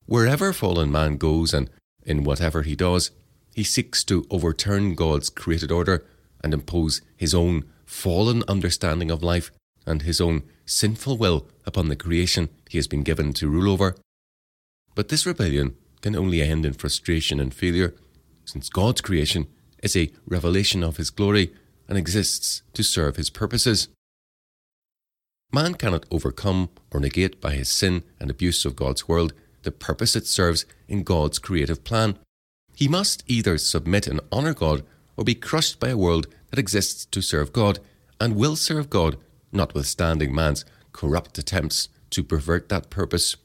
Wherever 0.06 0.52
fallen 0.52 0.90
man 0.90 1.16
goes 1.16 1.52
and 1.52 1.68
in 2.04 2.24
whatever 2.24 2.62
he 2.62 2.76
does, 2.76 3.10
he 3.54 3.64
seeks 3.64 4.04
to 4.04 4.26
overturn 4.30 4.94
God's 4.94 5.30
created 5.30 5.72
order 5.72 6.04
and 6.42 6.54
impose 6.54 7.02
his 7.16 7.34
own 7.34 7.64
fallen 7.84 8.42
understanding 8.46 9.10
of 9.10 9.22
life 9.22 9.50
and 9.86 10.02
his 10.02 10.20
own 10.20 10.42
sinful 10.64 11.16
will 11.16 11.48
upon 11.64 11.88
the 11.88 11.96
creation 11.96 12.48
he 12.68 12.78
has 12.78 12.86
been 12.86 13.02
given 13.02 13.32
to 13.32 13.48
rule 13.48 13.70
over. 13.70 13.96
But 14.94 15.08
this 15.08 15.26
rebellion 15.26 15.76
can 16.02 16.16
only 16.16 16.42
end 16.42 16.64
in 16.66 16.72
frustration 16.72 17.40
and 17.40 17.52
failure, 17.52 17.94
since 18.46 18.70
God's 18.70 19.02
creation 19.02 19.48
is 19.82 19.94
a 19.94 20.10
revelation 20.26 20.82
of 20.82 20.96
his 20.96 21.10
glory 21.10 21.52
and 21.88 21.98
exists 21.98 22.62
to 22.72 22.82
serve 22.82 23.16
his 23.16 23.28
purposes. 23.28 23.88
Man 25.52 25.74
cannot 25.74 26.06
overcome 26.10 26.70
or 26.90 27.00
negate 27.00 27.40
by 27.40 27.52
his 27.52 27.68
sin 27.68 28.02
and 28.18 28.30
abuse 28.30 28.64
of 28.64 28.76
God's 28.76 29.06
world 29.06 29.32
the 29.62 29.70
purpose 29.70 30.16
it 30.16 30.26
serves 30.26 30.64
in 30.88 31.02
God's 31.02 31.38
creative 31.38 31.84
plan. 31.84 32.18
He 32.74 32.88
must 32.88 33.24
either 33.26 33.58
submit 33.58 34.06
and 34.06 34.20
honour 34.32 34.54
God 34.54 34.84
or 35.16 35.24
be 35.24 35.34
crushed 35.34 35.80
by 35.80 35.88
a 35.88 35.96
world 35.96 36.26
that 36.50 36.58
exists 36.58 37.04
to 37.06 37.22
serve 37.22 37.52
God 37.52 37.78
and 38.20 38.36
will 38.36 38.56
serve 38.56 38.90
God, 38.90 39.16
notwithstanding 39.52 40.34
man's 40.34 40.64
corrupt 40.92 41.38
attempts 41.38 41.88
to 42.10 42.22
pervert 42.22 42.68
that 42.68 42.90
purpose. 42.90 43.36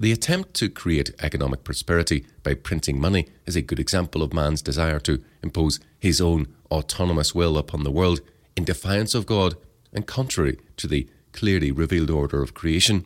The 0.00 0.12
attempt 0.12 0.54
to 0.54 0.70
create 0.70 1.14
economic 1.22 1.62
prosperity 1.62 2.24
by 2.42 2.54
printing 2.54 2.98
money 2.98 3.26
is 3.44 3.54
a 3.54 3.60
good 3.60 3.78
example 3.78 4.22
of 4.22 4.32
man's 4.32 4.62
desire 4.62 4.98
to 5.00 5.22
impose 5.42 5.78
his 5.98 6.22
own 6.22 6.48
autonomous 6.70 7.34
will 7.34 7.58
upon 7.58 7.84
the 7.84 7.90
world 7.90 8.22
in 8.56 8.64
defiance 8.64 9.14
of 9.14 9.26
God 9.26 9.56
and 9.92 10.06
contrary 10.06 10.58
to 10.78 10.86
the 10.86 11.06
clearly 11.32 11.70
revealed 11.70 12.08
order 12.08 12.42
of 12.42 12.54
creation. 12.54 13.04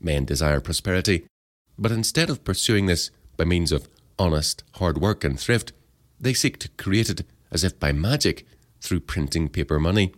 Men 0.00 0.24
desire 0.24 0.60
prosperity, 0.60 1.26
but 1.78 1.92
instead 1.92 2.28
of 2.28 2.42
pursuing 2.42 2.86
this 2.86 3.12
by 3.36 3.44
means 3.44 3.70
of 3.70 3.88
honest 4.18 4.64
hard 4.74 4.98
work 4.98 5.22
and 5.22 5.38
thrift, 5.38 5.72
they 6.18 6.34
seek 6.34 6.58
to 6.58 6.68
create 6.70 7.08
it 7.08 7.22
as 7.52 7.62
if 7.62 7.78
by 7.78 7.92
magic 7.92 8.44
through 8.80 9.00
printing 9.00 9.48
paper 9.48 9.78
money. 9.78 10.12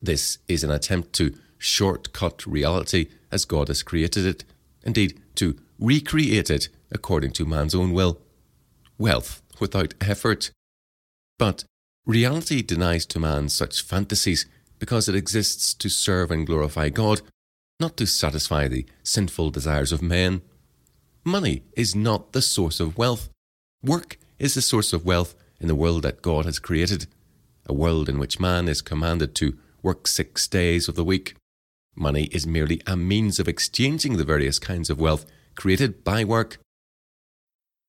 This 0.00 0.38
is 0.48 0.64
an 0.64 0.70
attempt 0.70 1.12
to 1.14 1.34
shortcut 1.58 2.46
reality 2.46 3.08
as 3.30 3.44
God 3.44 3.68
has 3.68 3.82
created 3.82 4.26
it, 4.26 4.44
indeed, 4.84 5.20
to 5.36 5.56
recreate 5.78 6.50
it 6.50 6.68
according 6.90 7.32
to 7.32 7.44
man's 7.44 7.74
own 7.74 7.92
will. 7.92 8.20
Wealth 8.98 9.42
without 9.60 9.94
effort. 10.00 10.50
But 11.38 11.64
reality 12.06 12.62
denies 12.62 13.06
to 13.06 13.18
man 13.18 13.48
such 13.48 13.82
fantasies 13.82 14.46
because 14.78 15.08
it 15.08 15.14
exists 15.14 15.74
to 15.74 15.88
serve 15.88 16.30
and 16.30 16.46
glorify 16.46 16.88
God, 16.88 17.22
not 17.80 17.96
to 17.98 18.06
satisfy 18.06 18.68
the 18.68 18.86
sinful 19.02 19.50
desires 19.50 19.92
of 19.92 20.02
men. 20.02 20.42
Money 21.24 21.62
is 21.76 21.94
not 21.94 22.32
the 22.32 22.42
source 22.42 22.80
of 22.80 22.96
wealth. 22.96 23.28
Work 23.82 24.18
is 24.38 24.54
the 24.54 24.62
source 24.62 24.92
of 24.92 25.04
wealth 25.04 25.34
in 25.60 25.68
the 25.68 25.74
world 25.74 26.02
that 26.02 26.22
God 26.22 26.44
has 26.44 26.58
created, 26.58 27.06
a 27.66 27.72
world 27.72 28.08
in 28.08 28.18
which 28.18 28.40
man 28.40 28.68
is 28.68 28.82
commanded 28.82 29.34
to 29.36 29.58
work 29.82 30.06
six 30.06 30.46
days 30.46 30.88
of 30.88 30.94
the 30.94 31.04
week. 31.04 31.34
Money 31.96 32.24
is 32.24 32.46
merely 32.46 32.82
a 32.86 32.94
means 32.96 33.40
of 33.40 33.48
exchanging 33.48 34.16
the 34.16 34.24
various 34.24 34.58
kinds 34.58 34.90
of 34.90 35.00
wealth 35.00 35.24
created 35.54 36.04
by 36.04 36.22
work. 36.24 36.58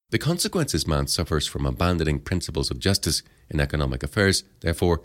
The 0.10 0.18
consequences 0.18 0.88
man 0.88 1.08
suffers 1.08 1.46
from 1.46 1.66
abandoning 1.66 2.20
principles 2.20 2.72
of 2.72 2.80
justice 2.80 3.22
in 3.50 3.60
economic 3.60 4.04
affairs, 4.04 4.46
therefore, 4.62 5.02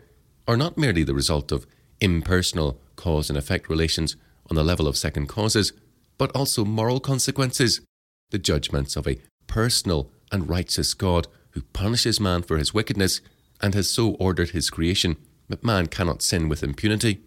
are 0.46 0.56
not 0.56 0.78
merely 0.78 1.02
the 1.02 1.14
result 1.14 1.50
of 1.50 1.66
impersonal 2.00 2.80
cause 2.94 3.28
and 3.28 3.36
effect 3.36 3.68
relations 3.68 4.14
on 4.48 4.54
the 4.54 4.62
level 4.62 4.86
of 4.86 4.96
second 4.96 5.26
causes, 5.26 5.72
but 6.16 6.30
also 6.36 6.64
moral 6.64 7.00
consequences, 7.00 7.80
the 8.30 8.38
judgments 8.38 8.94
of 8.94 9.08
a 9.08 9.18
personal 9.48 10.12
and 10.30 10.48
righteous 10.48 10.94
God 10.94 11.26
who 11.50 11.62
punishes 11.72 12.20
man 12.20 12.42
for 12.42 12.56
his 12.56 12.72
wickedness 12.72 13.20
and 13.60 13.74
has 13.74 13.90
so 13.90 14.10
ordered 14.14 14.50
his 14.50 14.70
creation 14.70 15.16
that 15.48 15.64
man 15.64 15.86
cannot 15.88 16.22
sin 16.22 16.48
with 16.48 16.62
impunity. 16.62 17.20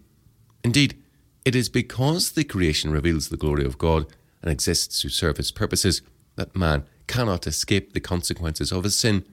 Indeed, 0.63 0.97
it 1.45 1.55
is 1.55 1.69
because 1.69 2.31
the 2.31 2.43
creation 2.43 2.89
reveals 2.91 3.29
the 3.29 3.37
glory 3.37 3.63
of 3.63 3.77
God 3.77 4.07
and 4.41 4.51
exists 4.51 4.99
to 5.01 5.09
serve 5.09 5.37
his 5.37 5.51
purposes 5.51 6.01
that 6.35 6.55
man 6.55 6.83
cannot 7.07 7.47
escape 7.47 7.93
the 7.93 7.99
consequences 7.99 8.71
of 8.71 8.83
his 8.83 8.95
sin. 8.95 9.23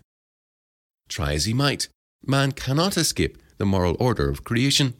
Try 1.08 1.32
as 1.32 1.46
he 1.46 1.54
might, 1.54 1.88
man 2.24 2.52
cannot 2.52 2.98
escape 2.98 3.38
the 3.56 3.64
moral 3.64 3.96
order 3.98 4.28
of 4.28 4.44
creation. 4.44 4.94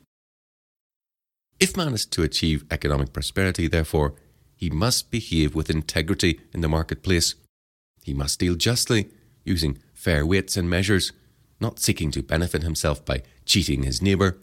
If 1.61 1.76
man 1.76 1.92
is 1.92 2.07
to 2.07 2.23
achieve 2.23 2.64
economic 2.71 3.12
prosperity, 3.12 3.69
therefore, 3.69 4.14
he 4.57 4.71
must 4.71 5.11
behave 5.11 5.54
with 5.54 5.71
integrity 5.71 6.40
in 6.52 6.61
the 6.61 6.69
marketplace. 6.69 7.35
He 8.02 8.14
must 8.14 8.40
deal 8.40 8.54
justly, 8.54 9.11
using 9.45 9.78
fair 9.92 10.25
weights 10.25 10.57
and 10.57 10.69
measures, 10.69 11.12
not 11.61 11.78
seeking 11.78 12.11
to 12.12 12.23
benefit 12.23 12.62
himself 12.62 13.04
by 13.04 13.23
cheating 13.45 13.83
his 13.83 14.00
neighbour. 14.02 14.38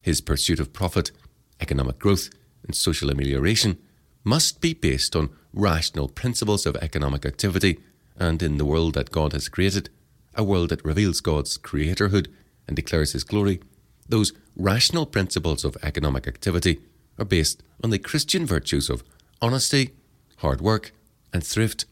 His 0.00 0.20
pursuit 0.20 0.60
of 0.60 0.72
profit 0.72 1.10
economic 1.60 1.98
growth, 1.98 2.30
and 2.64 2.74
social 2.74 3.10
amelioration 3.10 3.78
must 4.24 4.60
be 4.60 4.74
based 4.74 5.16
on 5.16 5.30
rational 5.52 6.08
principles 6.08 6.66
of 6.66 6.76
economic 6.76 7.24
activity 7.24 7.78
and 8.18 8.42
in 8.42 8.58
the 8.58 8.64
world 8.64 8.94
that 8.94 9.10
God 9.10 9.32
has 9.32 9.48
created, 9.48 9.88
a 10.34 10.44
world 10.44 10.70
that 10.70 10.84
reveals 10.84 11.20
God's 11.20 11.56
creatorhood 11.56 12.28
and 12.66 12.76
declares 12.76 13.12
his 13.12 13.24
glory, 13.24 13.60
those 14.08 14.32
rational 14.56 15.06
principles 15.06 15.64
of 15.64 15.76
economic 15.82 16.26
activity 16.26 16.80
are 17.18 17.24
based 17.24 17.62
on 17.82 17.90
the 17.90 17.98
Christian 17.98 18.46
virtues 18.46 18.90
of 18.90 19.02
honesty, 19.40 19.90
hard 20.38 20.60
work, 20.60 20.92
and 21.32 21.44
thrift. 21.44 21.84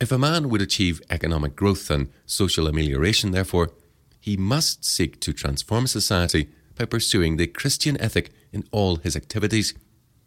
If 0.00 0.12
a 0.12 0.18
man 0.18 0.48
would 0.48 0.62
achieve 0.62 1.02
economic 1.10 1.56
growth 1.56 1.90
and 1.90 2.10
social 2.26 2.66
amelioration, 2.66 3.30
therefore, 3.30 3.70
he 4.18 4.36
must 4.36 4.84
seek 4.84 5.20
to 5.20 5.32
transform 5.32 5.86
society 5.86 6.48
by 6.76 6.84
pursuing 6.84 7.36
the 7.36 7.46
Christian 7.46 8.00
ethic 8.00 8.30
in 8.52 8.64
all 8.70 8.96
his 8.96 9.16
activities. 9.16 9.74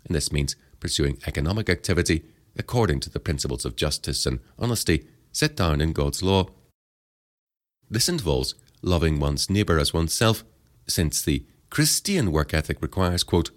And 0.05 0.15
this 0.15 0.31
means 0.31 0.55
pursuing 0.79 1.17
economic 1.25 1.69
activity 1.69 2.25
according 2.57 2.99
to 3.01 3.09
the 3.09 3.19
principles 3.19 3.65
of 3.65 3.75
justice 3.75 4.25
and 4.25 4.39
honesty 4.59 5.07
set 5.31 5.55
down 5.55 5.81
in 5.81 5.93
God's 5.93 6.21
law. 6.21 6.47
This 7.89 8.09
involves 8.09 8.55
loving 8.81 9.19
one's 9.19 9.49
neighbour 9.49 9.79
as 9.79 9.93
oneself, 9.93 10.43
since 10.87 11.21
the 11.21 11.45
Christian 11.69 12.31
work 12.31 12.53
ethic 12.53 12.81
requires, 12.81 13.23
quote, 13.23 13.49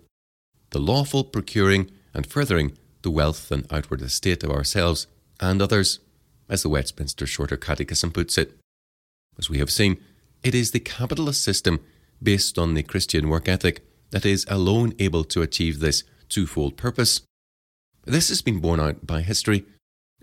the 0.71 0.79
lawful 0.79 1.25
procuring 1.25 1.91
and 2.15 2.27
furthering 2.27 2.77
the 3.03 3.11
wealth 3.11 3.51
and 3.51 3.67
outward 3.71 4.03
estate 4.03 4.43
of 4.43 4.51
ourselves 4.51 5.07
and 5.41 5.61
others, 5.61 6.01
as 6.49 6.63
the 6.63 6.69
Westminster 6.69 7.27
Shorter 7.27 7.57
Catechism 7.57 8.13
puts 8.13 8.39
it. 8.39 8.57
As 9.39 9.51
we 9.51 9.59
have 9.59 9.71
seen, 9.71 9.99
it 10.43 10.55
is 10.55 10.71
the 10.71 10.81
capitalist 10.81 11.43
system 11.43 11.81
based 12.23 12.59
on 12.59 12.75
the 12.75 12.83
Christian 12.83 13.29
work 13.29 13.49
ethic 13.49 13.85
that 14.11 14.27
is 14.27 14.47
alone 14.49 14.95
able 14.99 15.25
to 15.25 15.43
achieve 15.43 15.81
this 15.81 16.05
twofold 16.29 16.77
purpose. 16.77 17.23
This 18.05 18.29
has 18.29 18.43
been 18.43 18.61
borne 18.61 18.81
out 18.81 19.07
by 19.07 19.23
history. 19.23 19.65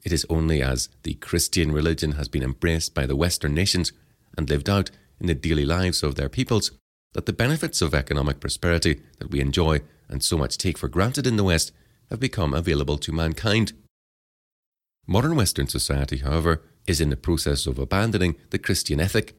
It 0.03 0.12
is 0.12 0.25
only 0.29 0.62
as 0.62 0.89
the 1.03 1.15
Christian 1.15 1.71
religion 1.71 2.13
has 2.13 2.27
been 2.27 2.43
embraced 2.43 2.93
by 2.93 3.05
the 3.05 3.15
Western 3.15 3.53
nations 3.53 3.91
and 4.38 4.50
lived 4.50 4.69
out 4.69 4.91
in 5.19 5.27
the 5.27 5.35
daily 5.35 5.65
lives 5.65 6.03
of 6.03 6.15
their 6.15 6.29
peoples 6.29 6.71
that 7.13 7.25
the 7.25 7.33
benefits 7.33 7.81
of 7.81 7.93
economic 7.93 8.39
prosperity 8.39 9.01
that 9.19 9.31
we 9.31 9.39
enjoy 9.39 9.81
and 10.09 10.23
so 10.23 10.38
much 10.38 10.57
take 10.57 10.77
for 10.77 10.88
granted 10.88 11.27
in 11.27 11.38
the 11.38 11.43
West 11.43 11.71
have 12.09 12.19
become 12.19 12.53
available 12.53 12.97
to 12.97 13.12
mankind. 13.12 13.73
Modern 15.07 15.35
Western 15.35 15.67
society, 15.67 16.17
however, 16.17 16.62
is 16.88 17.01
in 17.01 17.09
the 17.09 17.17
process 17.17 17.67
of 17.67 17.79
abandoning 17.79 18.35
the 18.50 18.59
Christian 18.59 19.00
ethic, 19.00 19.35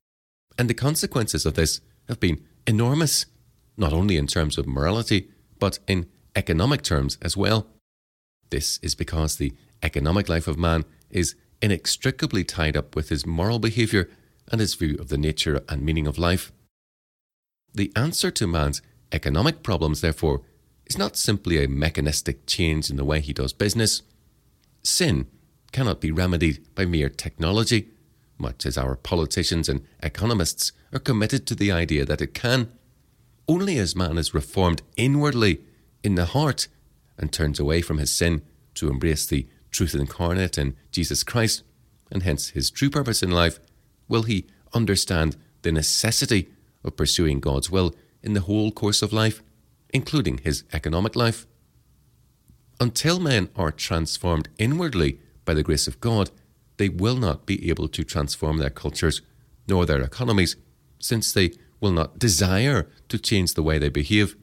and 0.59 0.71
the 0.71 0.75
consequences 0.75 1.45
of 1.45 1.55
this 1.55 1.81
have 2.09 2.21
been 2.21 2.43
enormous, 2.67 3.27
not 3.77 3.93
only 3.93 4.17
in 4.17 4.27
terms 4.27 4.59
of 4.59 4.67
morality, 4.67 5.29
but 5.59 5.79
in 5.87 6.07
economic 6.37 6.83
terms 6.83 7.19
as 7.23 7.37
well. 7.37 7.67
This 8.51 8.79
is 8.83 8.95
because 8.95 9.37
the 9.37 9.55
economic 9.83 10.29
life 10.29 10.47
of 10.47 10.59
man 10.59 10.85
is 11.11 11.35
inextricably 11.63 12.45
tied 12.45 12.77
up 12.77 12.95
with 12.95 13.09
his 13.09 13.27
moral 13.27 13.59
behaviour 13.59 14.09
and 14.51 14.61
his 14.61 14.75
view 14.75 14.97
of 14.99 15.09
the 15.09 15.19
nature 15.19 15.63
and 15.69 15.83
meaning 15.83 16.07
of 16.07 16.19
life. 16.19 16.53
The 17.73 17.93
answer 17.97 18.31
to 18.33 18.47
man's 18.47 18.83
economic 19.13 19.63
problems, 19.63 20.01
therefore, 20.01 20.43
is 20.87 20.99
not 20.99 21.17
simply 21.17 21.63
a 21.63 21.69
mechanistic 21.69 22.47
change 22.47 22.91
in 22.91 22.97
the 22.97 23.05
way 23.05 23.21
he 23.21 23.33
does 23.33 23.53
business. 23.53 24.03
Sin 24.83 25.27
cannot 25.73 26.01
be 26.01 26.13
remedied 26.13 26.67
by 26.75 26.85
mere 26.85 27.09
technology, 27.09 27.89
much 28.39 28.67
as 28.67 28.77
our 28.77 28.97
politicians 28.97 29.69
and 29.69 29.83
economists 30.03 30.73
are 30.93 30.99
committed 30.99 31.47
to 31.47 31.55
the 31.55 31.71
idea 31.73 32.05
that 32.05 32.21
it 32.21 32.35
can. 32.35 32.69
Only 33.47 33.79
as 33.79 33.97
man 33.97 34.19
is 34.19 34.35
reformed 34.35 34.83
inwardly, 34.97 35.61
in 36.03 36.15
the 36.15 36.27
heart, 36.27 36.69
and 37.19 37.33
turns 37.33 37.59
away 37.59 37.81
from 37.81 37.99
his 37.99 38.13
sin 38.13 38.43
to 38.75 38.91
embrace 38.91 39.27
the 39.27 39.47
truth 39.71 39.95
incarnate 39.95 40.59
in 40.59 40.77
Jesus 40.91 41.23
Christ, 41.23 41.63
and 42.11 42.23
hence 42.23 42.51
his 42.51 42.71
true 42.71 42.91
purpose 42.91 43.23
in 43.23 43.31
life, 43.31 43.59
will 44.09 44.23
he 44.23 44.47
understand 44.73 45.37
the 45.63 45.73
necessity 45.73 46.49
of 46.85 46.97
pursuing 46.97 47.41
God's 47.41 47.71
will 47.71 47.95
in 48.23 48.35
the 48.35 48.43
whole 48.43 48.71
course 48.71 49.03
of 49.03 49.13
life, 49.13 49.43
including 49.91 50.39
his 50.39 50.65
economic 50.73 51.17
life. 51.17 51.47
Until 52.81 53.21
men 53.21 53.49
are 53.57 53.71
transformed 53.71 54.49
inwardly 54.59 55.21
by 55.45 55.55
the 55.55 55.63
grace 55.63 55.87
of 55.87 56.01
God, 56.01 56.31
they 56.77 56.89
will 56.89 57.17
not 57.17 57.47
be 57.47 57.69
able 57.69 57.89
to 57.89 58.05
transform 58.05 58.59
their 58.59 58.71
cultures 58.71 59.23
nor 59.69 59.87
their 59.87 60.03
economies, 60.03 60.57
since 60.99 61.33
they 61.33 61.53
will 61.81 61.93
not 61.93 62.19
desire 62.19 62.89
to 63.09 63.19
change 63.19 63.55
the 63.55 63.63
way 63.63 63.79
they 63.79 63.89
behave. 63.89 64.37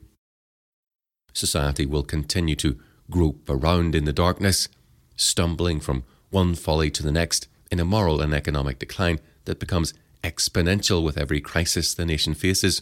Society 1.34 1.86
will 1.86 2.03
continue 2.03 2.55
to 2.55 2.77
grope 3.10 3.49
around 3.49 3.95
in 3.95 4.05
the 4.05 4.13
darkness, 4.13 4.67
stumbling 5.15 5.79
from 5.79 6.03
one 6.29 6.55
folly 6.55 6.89
to 6.91 7.03
the 7.03 7.12
next 7.12 7.47
in 7.71 7.79
a 7.79 7.86
moral 7.86 8.21
and 8.21 8.34
economic 8.34 8.79
decline 8.79 9.19
that 9.45 9.60
becomes 9.60 9.93
exponential 10.23 11.03
with 11.03 11.17
every 11.17 11.41
crisis 11.41 11.93
the 11.93 12.05
nation 12.05 12.34
faces. 12.34 12.82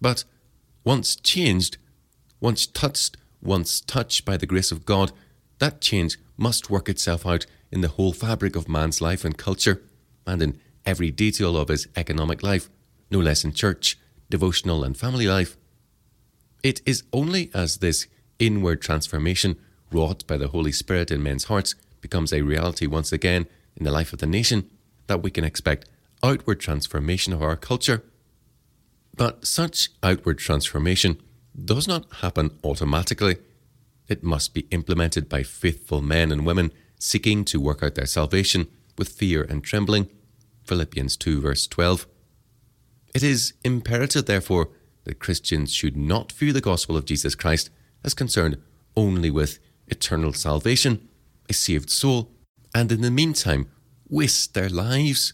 But 0.00 0.24
once 0.84 1.16
changed, 1.16 1.78
once 2.40 2.66
touched, 2.66 3.16
once 3.42 3.80
touched 3.80 4.24
by 4.24 4.36
the 4.36 4.46
grace 4.46 4.72
of 4.72 4.84
God, 4.84 5.12
that 5.58 5.80
change 5.80 6.18
must 6.36 6.70
work 6.70 6.88
itself 6.88 7.26
out 7.26 7.46
in 7.70 7.80
the 7.80 7.88
whole 7.88 8.12
fabric 8.12 8.56
of 8.56 8.68
man's 8.68 9.00
life 9.00 9.24
and 9.24 9.36
culture, 9.36 9.82
and 10.26 10.42
in 10.42 10.60
every 10.84 11.10
detail 11.10 11.56
of 11.56 11.68
his 11.68 11.88
economic 11.96 12.42
life, 12.42 12.68
no 13.10 13.18
less 13.18 13.44
in 13.44 13.52
church, 13.52 13.98
devotional, 14.30 14.84
and 14.84 14.96
family 14.96 15.26
life. 15.26 15.56
It 16.62 16.80
is 16.86 17.04
only 17.12 17.50
as 17.54 17.78
this 17.78 18.06
inward 18.38 18.80
transformation 18.80 19.56
wrought 19.90 20.26
by 20.26 20.36
the 20.36 20.48
Holy 20.48 20.72
Spirit 20.72 21.10
in 21.10 21.22
men's 21.22 21.44
hearts 21.44 21.74
becomes 22.00 22.32
a 22.32 22.42
reality 22.42 22.86
once 22.86 23.12
again 23.12 23.46
in 23.76 23.84
the 23.84 23.92
life 23.92 24.12
of 24.12 24.18
the 24.18 24.26
nation 24.26 24.68
that 25.06 25.22
we 25.22 25.30
can 25.30 25.44
expect 25.44 25.88
outward 26.22 26.60
transformation 26.60 27.32
of 27.32 27.42
our 27.42 27.56
culture. 27.56 28.04
But 29.16 29.46
such 29.46 29.90
outward 30.02 30.38
transformation 30.38 31.20
does 31.64 31.88
not 31.88 32.12
happen 32.20 32.50
automatically. 32.62 33.36
It 34.08 34.22
must 34.22 34.54
be 34.54 34.66
implemented 34.70 35.28
by 35.28 35.42
faithful 35.42 36.02
men 36.02 36.30
and 36.30 36.44
women 36.44 36.72
seeking 36.98 37.44
to 37.46 37.60
work 37.60 37.82
out 37.82 37.94
their 37.94 38.06
salvation 38.06 38.68
with 38.98 39.08
fear 39.08 39.42
and 39.42 39.62
trembling. 39.62 40.08
Philippians 40.64 41.16
2, 41.16 41.40
verse 41.40 41.66
12. 41.66 42.06
It 43.14 43.22
is 43.22 43.54
imperative, 43.64 44.26
therefore, 44.26 44.68
that 45.04 45.20
Christians 45.20 45.72
should 45.72 45.96
not 45.96 46.32
view 46.32 46.52
the 46.52 46.60
gospel 46.60 46.96
of 46.96 47.04
Jesus 47.04 47.34
Christ 47.34 47.70
as 48.04 48.14
concerned 48.14 48.60
only 48.96 49.30
with 49.30 49.58
eternal 49.88 50.32
salvation, 50.32 51.08
a 51.48 51.52
saved 51.52 51.90
soul, 51.90 52.30
and 52.74 52.90
in 52.90 53.02
the 53.02 53.10
meantime 53.10 53.68
waste 54.08 54.54
their 54.54 54.68
lives. 54.68 55.32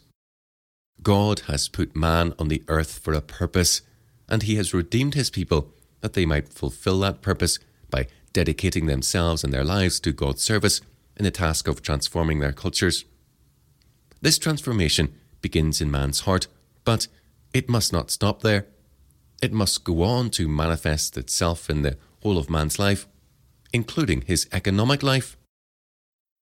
God 1.03 1.41
has 1.49 1.69
put 1.69 1.97
man 1.97 2.35
on 2.39 2.49
the 2.49 2.63
earth 2.69 2.99
for 2.99 3.13
a 3.15 3.21
purpose, 3.21 3.83
and 4.29 4.43
he 4.43 4.57
has 4.57 4.75
redeemed 4.75 5.15
his 5.15 5.31
people 5.31 5.73
that 6.01 6.13
they 6.13 6.27
might 6.27 6.53
fulfill 6.53 7.01
that 7.01 7.23
purpose 7.23 7.59
by 7.91 8.07
dedicating 8.33 8.87
themselves 8.87 9.43
and 9.43 9.53
their 9.53 9.65
lives 9.65 10.01
to 10.01 10.13
God's 10.13 10.43
service 10.43 10.81
in 11.17 11.25
the 11.25 11.31
task 11.31 11.69
of 11.69 11.83
transforming 11.83 12.41
their 12.41 12.53
cultures. 12.53 13.05
This 14.21 14.39
transformation 14.39 15.15
begins 15.41 15.81
in 15.81 15.91
man's 15.91 16.21
heart, 16.21 16.47
but 16.85 17.09
it 17.53 17.69
must 17.69 17.93
not 17.93 18.11
stop 18.11 18.43
there. 18.43 18.67
It 19.43 19.53
must 19.53 19.85
go 19.85 20.03
on 20.03 20.31
to 20.31 20.49
manifest 20.49 21.17
itself 21.17 21.69
in 21.69 21.83
the 21.83 21.97
whole 22.23 22.39
of 22.39 22.49
man's 22.49 22.79
life, 22.79 23.07
including 23.73 24.23
his 24.23 24.49
economic 24.53 25.03
life. 25.03 25.37